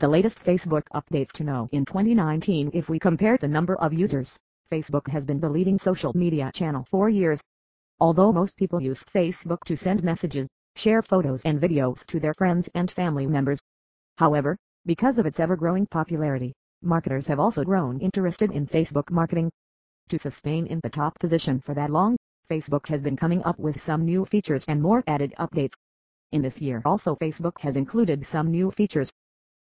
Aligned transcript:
The 0.00 0.08
latest 0.08 0.42
Facebook 0.42 0.84
updates 0.94 1.30
to 1.32 1.44
know 1.44 1.68
in 1.72 1.84
2019 1.84 2.70
if 2.72 2.88
we 2.88 2.98
compare 2.98 3.36
the 3.36 3.46
number 3.46 3.76
of 3.76 3.92
users, 3.92 4.38
Facebook 4.72 5.06
has 5.08 5.26
been 5.26 5.40
the 5.40 5.50
leading 5.50 5.76
social 5.76 6.16
media 6.16 6.50
channel 6.54 6.86
for 6.90 7.10
years. 7.10 7.42
Although 8.00 8.32
most 8.32 8.56
people 8.56 8.80
use 8.80 9.04
Facebook 9.04 9.62
to 9.64 9.76
send 9.76 10.02
messages, 10.02 10.48
share 10.74 11.02
photos 11.02 11.42
and 11.44 11.60
videos 11.60 12.06
to 12.06 12.18
their 12.18 12.32
friends 12.32 12.70
and 12.74 12.90
family 12.90 13.26
members. 13.26 13.60
However, 14.16 14.56
because 14.86 15.18
of 15.18 15.26
its 15.26 15.38
ever-growing 15.38 15.84
popularity, 15.88 16.54
marketers 16.80 17.26
have 17.26 17.38
also 17.38 17.62
grown 17.62 18.00
interested 18.00 18.52
in 18.52 18.66
Facebook 18.66 19.10
marketing. 19.10 19.50
To 20.08 20.18
sustain 20.18 20.66
in 20.66 20.80
the 20.82 20.88
top 20.88 21.18
position 21.18 21.60
for 21.60 21.74
that 21.74 21.90
long, 21.90 22.16
Facebook 22.48 22.86
has 22.86 23.02
been 23.02 23.18
coming 23.18 23.42
up 23.44 23.58
with 23.58 23.82
some 23.82 24.06
new 24.06 24.24
features 24.24 24.64
and 24.66 24.80
more 24.80 25.04
added 25.06 25.34
updates. 25.38 25.74
In 26.32 26.40
this 26.40 26.62
year 26.62 26.80
also 26.86 27.16
Facebook 27.16 27.58
has 27.58 27.76
included 27.76 28.24
some 28.24 28.50
new 28.50 28.70
features. 28.70 29.10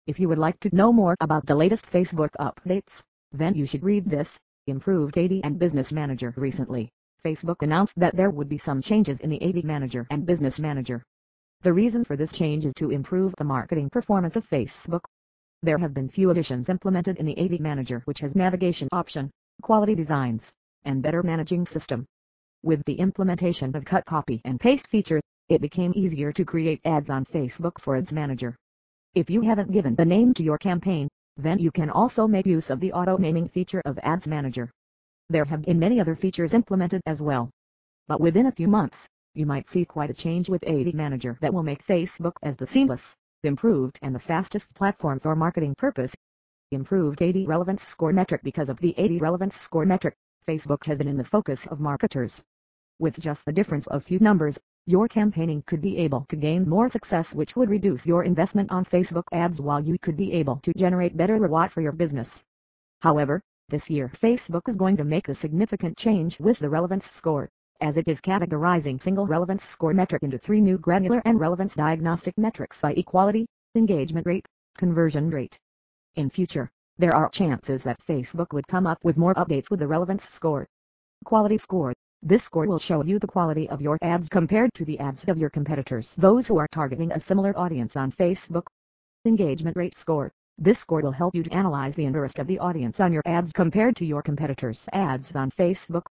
If 0.10 0.20
you 0.20 0.28
would 0.28 0.40
like 0.40 0.60
to 0.62 0.76
know 0.76 0.92
more 0.92 1.16
about 1.20 1.46
the 1.46 1.54
latest 1.54 1.86
Facebook 1.86 2.32
updates, 2.40 3.04
then 3.32 3.54
you 3.54 3.68
should 3.68 3.84
read 3.84 4.06
this, 4.06 4.40
Improved 4.66 5.16
AD 5.20 5.42
and 5.44 5.60
Business 5.60 5.94
Manager 5.94 6.34
recently. 6.36 6.90
Facebook 7.24 7.62
announced 7.62 8.00
that 8.00 8.16
there 8.16 8.32
would 8.32 8.50
be 8.50 8.58
some 8.58 8.82
changes 8.82 9.20
in 9.20 9.30
the 9.30 9.40
AD 9.44 9.64
Manager 9.64 10.08
and 10.10 10.26
Business 10.26 10.60
Manager. 10.60 11.04
The 11.62 11.74
reason 11.74 12.04
for 12.04 12.16
this 12.16 12.32
change 12.32 12.66
is 12.66 12.74
to 12.78 12.90
improve 12.90 13.36
the 13.38 13.44
marketing 13.44 13.92
performance 13.92 14.36
of 14.36 14.50
Facebook. 14.50 15.02
There 15.62 15.78
have 15.78 15.94
been 15.94 16.10
few 16.10 16.32
additions 16.32 16.70
implemented 16.70 17.18
in 17.18 17.28
the 17.28 17.38
AD 17.38 17.60
Manager 17.60 18.02
which 18.06 18.22
has 18.22 18.36
navigation 18.36 18.88
option, 18.92 19.30
quality 19.62 19.94
designs, 19.94 20.52
and 20.86 21.04
better 21.04 21.22
managing 21.22 21.68
system. 21.68 22.08
With 22.64 22.84
the 22.86 22.96
implementation 22.96 23.76
of 23.76 23.86
cut 23.86 24.06
copy 24.06 24.42
and 24.44 24.60
paste 24.60 24.88
feature, 24.88 25.22
it 25.50 25.62
became 25.62 25.94
easier 25.96 26.32
to 26.32 26.46
create 26.46 26.82
ads 26.84 27.12
on 27.12 27.26
Facebook 27.26 27.80
for 27.80 27.96
Ads 27.96 28.12
Manager. 28.12 28.56
If 29.20 29.30
you 29.30 29.42
haven't 29.42 29.74
given 29.74 29.98
a 30.00 30.06
name 30.06 30.34
to 30.36 30.44
your 30.44 30.58
campaign, 30.58 31.10
then 31.36 31.60
you 31.60 31.72
can 31.72 31.90
also 31.90 32.26
make 32.26 32.46
use 32.46 32.70
of 32.70 32.80
the 32.80 32.94
auto 32.94 33.18
naming 33.18 33.50
feature 33.50 33.82
of 33.84 34.00
Ads 34.02 34.30
Manager. 34.30 34.72
There 35.28 35.44
have 35.44 35.64
been 35.64 35.78
many 35.78 36.00
other 36.00 36.16
features 36.16 36.54
implemented 36.54 37.02
as 37.06 37.22
well. 37.22 37.50
But 38.08 38.22
within 38.22 38.46
a 38.46 38.52
few 38.54 38.70
months, 38.70 39.10
you 39.34 39.46
might 39.46 39.70
see 39.70 39.84
quite 39.84 40.10
a 40.10 40.14
change 40.14 40.48
with 40.48 40.66
AD 40.66 40.94
Manager 40.94 41.38
that 41.42 41.54
will 41.54 41.64
make 41.64 41.86
Facebook 41.86 42.38
as 42.44 42.56
the 42.56 42.66
seamless, 42.66 43.14
improved 43.44 44.00
and 44.02 44.16
the 44.16 44.22
fastest 44.22 44.74
platform 44.74 45.20
for 45.20 45.36
marketing 45.36 45.76
purpose. 45.76 46.16
Improved 46.72 47.22
AD 47.22 47.46
Relevance 47.46 47.86
Score 47.88 48.14
metric 48.14 48.40
Because 48.42 48.70
of 48.70 48.80
the 48.80 48.98
AD 48.98 49.20
Relevance 49.20 49.60
Score 49.60 49.86
metric, 49.86 50.16
Facebook 50.48 50.86
has 50.86 50.98
been 50.98 51.10
in 51.10 51.18
the 51.18 51.26
focus 51.26 51.68
of 51.68 51.82
marketers. 51.82 52.42
With 53.00 53.20
just 53.20 53.44
the 53.44 53.52
difference 53.52 53.86
of 53.88 54.06
few 54.06 54.20
numbers, 54.20 54.58
your 54.86 55.08
campaigning 55.08 55.62
could 55.68 55.82
be 55.82 55.98
able 55.98 56.26
to 56.30 56.36
gain 56.36 56.68
more 56.68 56.90
success 56.90 57.34
which 57.34 57.56
would 57.56 57.70
reduce 57.70 58.06
your 58.06 58.24
investment 58.24 58.72
on 58.72 58.86
Facebook 58.86 59.26
ads 59.32 59.62
while 59.62 59.80
you 59.80 60.00
could 60.00 60.18
be 60.18 60.34
able 60.34 60.58
to 60.58 60.74
generate 60.74 61.16
better 61.16 61.36
reward 61.38 61.72
for 61.72 61.82
your 61.82 61.92
business. 61.92 62.44
However, 63.02 63.42
this 63.70 63.90
year 63.90 64.10
Facebook 64.10 64.68
is 64.68 64.76
going 64.76 64.98
to 64.98 65.04
make 65.04 65.30
a 65.30 65.36
significant 65.36 65.98
change 65.98 66.40
with 66.40 66.60
the 66.60 66.70
relevance 66.70 67.10
score, 67.12 67.50
as 67.82 67.98
it 67.98 68.08
is 68.08 68.20
categorizing 68.20 69.02
single 69.02 69.28
relevance 69.28 69.68
score 69.68 69.94
metric 69.94 70.24
into 70.24 70.38
three 70.38 70.60
new 70.60 70.78
granular 70.78 71.22
and 71.26 71.40
relevance 71.40 71.76
diagnostic 71.76 72.38
metrics 72.38 72.82
by 72.82 72.94
equality, 72.94 73.46
engagement 73.76 74.26
rate, 74.26 74.48
conversion 74.78 75.30
rate. 75.30 75.58
In 76.16 76.30
future, 76.30 76.70
there 76.98 77.16
are 77.16 77.30
chances 77.30 77.84
that 77.84 78.04
Facebook 78.06 78.54
would 78.54 78.68
come 78.68 78.88
up 78.88 78.98
with 79.04 79.18
more 79.18 79.36
updates 79.36 79.70
with 79.70 79.80
the 79.80 79.88
relevance 79.88 80.28
score. 80.30 80.68
Quality 81.24 81.58
score. 81.58 81.94
This 82.22 82.44
score 82.44 82.68
will 82.68 82.80
show 82.80 83.02
you 83.02 83.18
the 83.18 83.28
quality 83.28 83.70
of 83.70 83.82
your 83.82 83.98
ads 84.02 84.28
compared 84.28 84.74
to 84.74 84.84
the 84.84 85.00
ads 85.00 85.24
of 85.30 85.38
your 85.38 85.50
competitors, 85.50 86.14
those 86.18 86.48
who 86.48 86.58
are 86.58 86.68
targeting 86.68 87.14
a 87.14 87.20
similar 87.20 87.58
audience 87.58 87.96
on 87.96 88.12
Facebook. 88.12 88.68
Engagement 89.24 89.78
rate 89.78 89.96
score. 89.96 90.30
This 90.58 90.80
score 90.80 91.00
will 91.00 91.14
help 91.14 91.34
you 91.34 91.44
to 91.44 91.54
analyze 91.54 91.96
the 91.96 92.04
interest 92.04 92.38
of 92.38 92.46
the 92.46 92.60
audience 92.60 93.00
on 93.00 93.14
your 93.14 93.24
ads 93.26 93.54
compared 93.54 93.96
to 93.96 94.06
your 94.06 94.22
competitors' 94.22 94.86
ads 94.92 95.34
on 95.34 95.50
Facebook. 95.52 96.08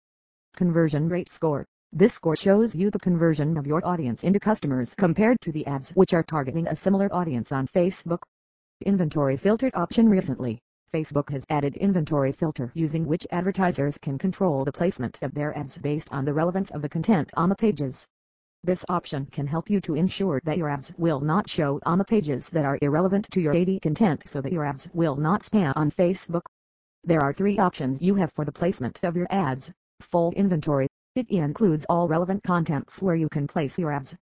Conversion 0.56 1.10
rate 1.10 1.30
score. 1.30 1.66
This 1.92 2.14
score 2.14 2.36
shows 2.36 2.74
you 2.74 2.90
the 2.90 2.98
conversion 2.98 3.58
of 3.58 3.66
your 3.66 3.86
audience 3.86 4.24
into 4.24 4.40
customers 4.40 4.94
compared 4.94 5.38
to 5.42 5.52
the 5.52 5.66
ads 5.66 5.90
which 5.90 6.14
are 6.14 6.22
targeting 6.22 6.68
a 6.68 6.76
similar 6.76 7.14
audience 7.14 7.52
on 7.52 7.66
Facebook. 7.66 8.22
Inventory 8.86 9.36
filtered 9.36 9.74
option 9.74 10.08
recently. 10.08 10.58
Facebook 10.90 11.28
has 11.28 11.44
added 11.50 11.76
inventory 11.76 12.32
filter 12.32 12.72
using 12.74 13.04
which 13.04 13.26
advertisers 13.30 13.98
can 13.98 14.16
control 14.16 14.64
the 14.64 14.72
placement 14.72 15.18
of 15.20 15.34
their 15.34 15.54
ads 15.56 15.76
based 15.76 16.10
on 16.10 16.24
the 16.24 16.32
relevance 16.32 16.70
of 16.70 16.80
the 16.80 16.88
content 16.88 17.30
on 17.36 17.50
the 17.50 17.54
pages. 17.54 18.06
This 18.64 18.86
option 18.88 19.26
can 19.26 19.46
help 19.46 19.68
you 19.68 19.82
to 19.82 19.94
ensure 19.94 20.40
that 20.44 20.56
your 20.56 20.70
ads 20.70 20.90
will 20.96 21.20
not 21.20 21.46
show 21.46 21.78
on 21.84 21.98
the 21.98 22.06
pages 22.06 22.48
that 22.50 22.64
are 22.64 22.78
irrelevant 22.80 23.28
to 23.32 23.40
your 23.40 23.54
AD 23.54 23.82
content 23.82 24.22
so 24.26 24.40
that 24.40 24.50
your 24.50 24.64
ads 24.64 24.88
will 24.94 25.14
not 25.14 25.42
spam 25.42 25.74
on 25.76 25.90
Facebook. 25.90 26.46
There 27.04 27.22
are 27.22 27.34
three 27.34 27.58
options 27.58 28.00
you 28.00 28.14
have 28.14 28.32
for 28.32 28.46
the 28.46 28.52
placement 28.52 28.98
of 29.02 29.14
your 29.14 29.28
ads. 29.30 29.70
Full 30.00 30.32
inventory. 30.32 30.88
It 31.14 31.28
includes 31.28 31.84
all 31.90 32.08
relevant 32.08 32.42
contents 32.44 33.02
where 33.02 33.14
you 33.14 33.28
can 33.28 33.46
place 33.46 33.76
your 33.76 33.92
ads. 33.92 34.16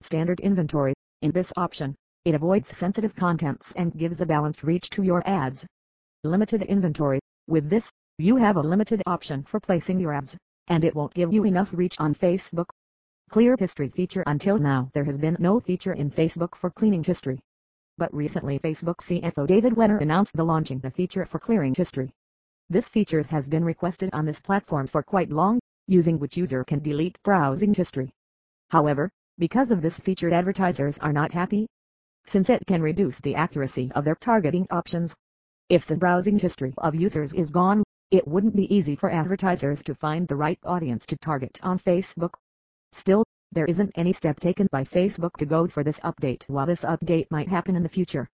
Standard 0.00 0.40
inventory. 0.40 0.94
In 1.20 1.30
this 1.32 1.52
option, 1.58 1.94
it 2.24 2.34
avoids 2.34 2.74
sensitive 2.74 3.14
contents 3.14 3.74
and 3.76 3.94
gives 3.94 4.18
a 4.22 4.26
balanced 4.26 4.62
reach 4.62 4.88
to 4.90 5.02
your 5.02 5.22
ads 5.28 5.66
limited 6.26 6.62
inventory. 6.62 7.20
With 7.46 7.70
this, 7.70 7.90
you 8.18 8.36
have 8.36 8.56
a 8.56 8.60
limited 8.60 9.02
option 9.06 9.42
for 9.44 9.60
placing 9.60 10.00
your 10.00 10.12
ads, 10.12 10.36
and 10.68 10.84
it 10.84 10.94
won't 10.94 11.14
give 11.14 11.32
you 11.32 11.44
enough 11.44 11.72
reach 11.72 11.96
on 11.98 12.14
Facebook. 12.14 12.66
Clear 13.30 13.56
history 13.58 13.88
feature 13.88 14.22
Until 14.26 14.58
now 14.58 14.90
there 14.94 15.04
has 15.04 15.18
been 15.18 15.36
no 15.40 15.60
feature 15.60 15.92
in 15.92 16.10
Facebook 16.10 16.54
for 16.54 16.70
cleaning 16.70 17.04
history. 17.04 17.40
But 17.98 18.12
recently 18.14 18.58
Facebook 18.58 18.96
CFO 18.96 19.46
David 19.46 19.74
Wehner 19.74 20.00
announced 20.00 20.36
the 20.36 20.44
launching 20.44 20.80
a 20.84 20.90
feature 20.90 21.24
for 21.24 21.38
clearing 21.38 21.74
history. 21.74 22.12
This 22.68 22.88
feature 22.88 23.22
has 23.22 23.48
been 23.48 23.64
requested 23.64 24.10
on 24.12 24.24
this 24.26 24.40
platform 24.40 24.86
for 24.86 25.02
quite 25.02 25.30
long, 25.30 25.60
using 25.86 26.18
which 26.18 26.36
user 26.36 26.64
can 26.64 26.80
delete 26.80 27.22
browsing 27.22 27.74
history. 27.74 28.10
However, 28.70 29.10
because 29.38 29.70
of 29.70 29.82
this 29.82 29.98
feature 29.98 30.30
advertisers 30.30 30.98
are 30.98 31.12
not 31.12 31.32
happy, 31.32 31.68
since 32.26 32.50
it 32.50 32.66
can 32.66 32.82
reduce 32.82 33.20
the 33.20 33.34
accuracy 33.34 33.92
of 33.94 34.04
their 34.04 34.16
targeting 34.16 34.66
options. 34.70 35.14
If 35.68 35.84
the 35.84 35.96
browsing 35.96 36.38
history 36.38 36.72
of 36.78 36.94
users 36.94 37.32
is 37.32 37.50
gone, 37.50 37.82
it 38.12 38.28
wouldn't 38.28 38.54
be 38.54 38.72
easy 38.72 38.94
for 38.94 39.10
advertisers 39.10 39.82
to 39.82 39.96
find 39.96 40.28
the 40.28 40.36
right 40.36 40.60
audience 40.62 41.04
to 41.06 41.16
target 41.16 41.58
on 41.60 41.80
Facebook. 41.80 42.34
Still, 42.92 43.24
there 43.50 43.64
isn't 43.64 43.90
any 43.96 44.12
step 44.12 44.38
taken 44.38 44.68
by 44.70 44.84
Facebook 44.84 45.32
to 45.38 45.44
go 45.44 45.66
for 45.66 45.82
this 45.82 45.98
update 46.04 46.48
while 46.48 46.66
this 46.66 46.84
update 46.84 47.28
might 47.32 47.48
happen 47.48 47.74
in 47.74 47.82
the 47.82 47.88
future. 47.88 48.28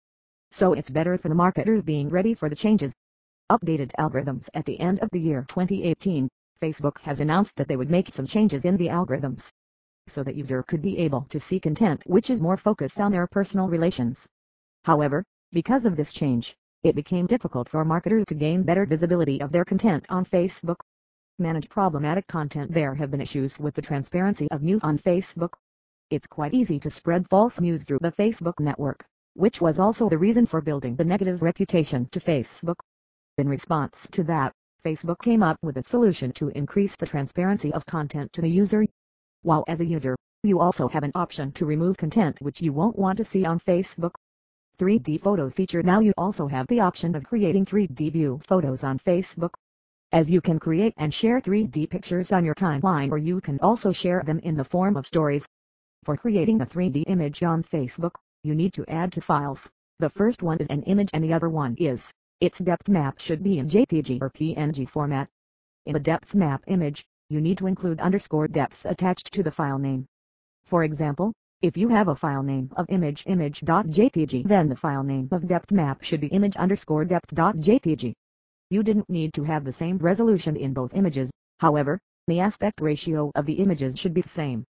So 0.50 0.74
it's 0.74 0.90
better 0.90 1.16
for 1.16 1.30
the 1.30 1.34
marketers 1.34 1.82
being 1.82 2.10
ready 2.10 2.34
for 2.34 2.50
the 2.50 2.54
changes. 2.54 2.92
Updated 3.50 3.92
algorithms 3.98 4.50
At 4.52 4.66
the 4.66 4.78
end 4.78 4.98
of 4.98 5.08
the 5.08 5.20
year 5.20 5.46
2018, 5.48 6.28
Facebook 6.60 6.98
has 6.98 7.20
announced 7.20 7.56
that 7.56 7.66
they 7.66 7.76
would 7.76 7.90
make 7.90 8.12
some 8.12 8.26
changes 8.26 8.66
in 8.66 8.76
the 8.76 8.88
algorithms 8.88 9.50
so 10.06 10.22
that 10.22 10.34
user 10.34 10.62
could 10.62 10.82
be 10.82 10.98
able 10.98 11.22
to 11.30 11.40
see 11.40 11.58
content 11.58 12.02
which 12.04 12.28
is 12.28 12.42
more 12.42 12.58
focused 12.58 13.00
on 13.00 13.10
their 13.10 13.26
personal 13.26 13.68
relations. 13.68 14.26
However, 14.84 15.24
because 15.50 15.86
of 15.86 15.96
this 15.96 16.12
change, 16.12 16.56
it 16.82 16.96
became 16.96 17.26
difficult 17.26 17.68
for 17.68 17.84
marketers 17.84 18.24
to 18.26 18.34
gain 18.34 18.64
better 18.64 18.84
visibility 18.84 19.40
of 19.40 19.52
their 19.52 19.64
content 19.64 20.04
on 20.08 20.24
Facebook. 20.24 20.80
Manage 21.38 21.68
problematic 21.68 22.26
content 22.26 22.72
There 22.74 22.94
have 22.94 23.10
been 23.10 23.20
issues 23.20 23.60
with 23.60 23.74
the 23.74 23.82
transparency 23.82 24.48
of 24.50 24.62
news 24.62 24.80
on 24.82 24.98
Facebook. 24.98 25.52
It's 26.10 26.26
quite 26.26 26.54
easy 26.54 26.80
to 26.80 26.90
spread 26.90 27.28
false 27.28 27.60
news 27.60 27.84
through 27.84 28.00
the 28.00 28.10
Facebook 28.10 28.58
network, 28.58 29.04
which 29.34 29.60
was 29.60 29.78
also 29.78 30.08
the 30.08 30.18
reason 30.18 30.44
for 30.44 30.60
building 30.60 30.96
the 30.96 31.04
negative 31.04 31.40
reputation 31.40 32.08
to 32.10 32.18
Facebook. 32.20 32.80
In 33.38 33.48
response 33.48 34.08
to 34.10 34.24
that, 34.24 34.52
Facebook 34.84 35.22
came 35.22 35.42
up 35.42 35.58
with 35.62 35.76
a 35.76 35.84
solution 35.84 36.32
to 36.32 36.48
increase 36.48 36.96
the 36.96 37.06
transparency 37.06 37.72
of 37.72 37.86
content 37.86 38.32
to 38.32 38.40
the 38.40 38.50
user. 38.50 38.84
While 39.42 39.62
as 39.68 39.80
a 39.80 39.86
user, 39.86 40.16
you 40.42 40.58
also 40.58 40.88
have 40.88 41.04
an 41.04 41.12
option 41.14 41.52
to 41.52 41.64
remove 41.64 41.96
content 41.96 42.42
which 42.42 42.60
you 42.60 42.72
won't 42.72 42.98
want 42.98 43.18
to 43.18 43.24
see 43.24 43.44
on 43.44 43.60
Facebook. 43.60 44.10
3D 44.78 45.20
photo 45.20 45.50
feature 45.50 45.82
Now 45.82 46.00
you 46.00 46.12
also 46.16 46.46
have 46.48 46.66
the 46.66 46.80
option 46.80 47.14
of 47.14 47.24
creating 47.24 47.66
3D 47.66 48.12
view 48.12 48.40
photos 48.44 48.82
on 48.84 48.98
Facebook. 48.98 49.54
As 50.12 50.30
you 50.30 50.40
can 50.40 50.58
create 50.58 50.94
and 50.96 51.12
share 51.12 51.40
3D 51.40 51.88
pictures 51.88 52.32
on 52.32 52.44
your 52.44 52.54
timeline 52.54 53.10
or 53.10 53.18
you 53.18 53.40
can 53.40 53.60
also 53.60 53.92
share 53.92 54.22
them 54.24 54.38
in 54.40 54.56
the 54.56 54.64
form 54.64 54.96
of 54.96 55.06
stories. 55.06 55.46
For 56.04 56.16
creating 56.16 56.60
a 56.60 56.66
3D 56.66 57.04
image 57.06 57.42
on 57.42 57.62
Facebook, 57.62 58.16
you 58.42 58.54
need 58.54 58.72
to 58.72 58.84
add 58.88 59.12
two 59.12 59.20
files. 59.20 59.70
The 59.98 60.10
first 60.10 60.42
one 60.42 60.58
is 60.58 60.66
an 60.66 60.82
image 60.82 61.10
and 61.12 61.22
the 61.22 61.32
other 61.32 61.48
one 61.48 61.76
is, 61.78 62.12
its 62.40 62.58
depth 62.58 62.88
map 62.88 63.20
should 63.20 63.42
be 63.42 63.58
in 63.58 63.68
JPG 63.68 64.20
or 64.20 64.30
PNG 64.30 64.88
format. 64.88 65.28
In 65.86 65.94
a 65.94 66.00
depth 66.00 66.34
map 66.34 66.64
image, 66.66 67.06
you 67.28 67.40
need 67.40 67.58
to 67.58 67.68
include 67.68 68.00
underscore 68.00 68.48
depth 68.48 68.84
attached 68.84 69.32
to 69.32 69.42
the 69.42 69.52
file 69.52 69.78
name. 69.78 70.06
For 70.64 70.82
example, 70.82 71.32
if 71.62 71.76
you 71.76 71.88
have 71.88 72.08
a 72.08 72.16
file 72.16 72.42
name 72.42 72.68
of 72.76 72.86
image 72.88 73.22
image.jpg 73.26 74.44
then 74.48 74.68
the 74.68 74.74
file 74.74 75.04
name 75.04 75.28
of 75.30 75.46
depth 75.46 75.70
map 75.70 76.02
should 76.02 76.20
be 76.20 76.26
image 76.26 76.56
underscore 76.56 77.04
depth.jpg. 77.04 78.12
You 78.70 78.82
didn't 78.82 79.08
need 79.08 79.32
to 79.34 79.44
have 79.44 79.64
the 79.64 79.72
same 79.72 79.98
resolution 79.98 80.56
in 80.56 80.72
both 80.72 80.92
images, 80.94 81.30
however, 81.60 82.00
the 82.26 82.40
aspect 82.40 82.80
ratio 82.80 83.30
of 83.36 83.46
the 83.46 83.54
images 83.54 83.96
should 83.96 84.12
be 84.12 84.22
the 84.22 84.28
same. 84.28 84.64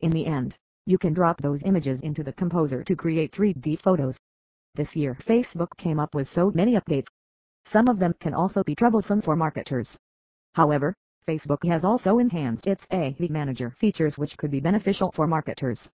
In 0.00 0.10
the 0.10 0.26
end, 0.26 0.56
you 0.86 0.96
can 0.96 1.12
drop 1.12 1.42
those 1.42 1.64
images 1.64 2.02
into 2.02 2.22
the 2.22 2.32
composer 2.32 2.84
to 2.84 2.94
create 2.94 3.32
3D 3.32 3.80
photos. 3.80 4.16
This 4.76 4.94
year 4.94 5.14
Facebook 5.14 5.76
came 5.76 5.98
up 5.98 6.14
with 6.14 6.28
so 6.28 6.52
many 6.52 6.74
updates. 6.74 7.08
Some 7.66 7.88
of 7.88 7.98
them 7.98 8.14
can 8.20 8.32
also 8.32 8.62
be 8.62 8.76
troublesome 8.76 9.22
for 9.22 9.34
marketers. 9.34 9.98
However, 10.54 10.94
Facebook 11.26 11.66
has 11.66 11.84
also 11.84 12.20
enhanced 12.20 12.68
its 12.68 12.86
AD 12.92 13.28
Manager 13.28 13.70
features 13.70 14.16
which 14.16 14.36
could 14.38 14.52
be 14.52 14.60
beneficial 14.60 15.10
for 15.10 15.26
marketers. 15.26 15.90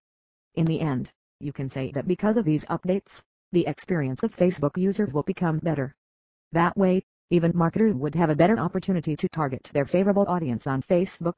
In 0.55 0.67
the 0.67 0.81
end, 0.81 1.11
you 1.41 1.53
can 1.53 1.69
say 1.69 1.91
that 1.93 2.07
because 2.07 2.37
of 2.37 2.45
these 2.45 2.65
updates, 2.67 3.23
the 3.53 3.67
experience 3.67 4.23
of 4.23 4.35
Facebook 4.35 4.77
users 4.77 5.13
will 5.13 5.25
become 5.25 5.59
better. 5.59 5.95
That 6.53 6.77
way, 6.77 7.05
even 7.31 7.53
marketers 7.55 7.95
would 7.95 8.15
have 8.15 8.31
a 8.31 8.37
better 8.37 8.59
opportunity 8.59 9.17
to 9.17 9.29
target 9.29 9.71
their 9.73 9.87
favorable 9.87 10.27
audience 10.29 10.67
on 10.67 10.83
Facebook. 10.83 11.35